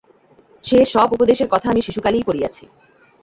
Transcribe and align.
সে-সব 0.63 1.07
উপদেশের 1.13 1.47
কথা 1.47 1.67
আমি 1.69 1.81
শিশুকালেই 1.81 2.27
পড়িয়াছি। 2.27 2.63